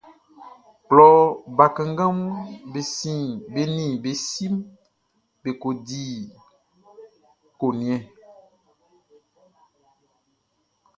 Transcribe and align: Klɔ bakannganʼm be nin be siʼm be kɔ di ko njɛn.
Klɔ 0.87 1.07
bakannganʼm 1.57 2.21
be 3.53 3.61
nin 3.75 3.91
be 4.03 4.11
siʼm 4.29 4.53
be 5.41 5.49
kɔ 5.61 5.69
di 5.87 6.01
ko 7.59 7.67
njɛn. 7.79 8.03